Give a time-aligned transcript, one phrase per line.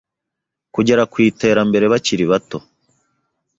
[0.73, 2.57] kugera ku iterambere bakiri bato.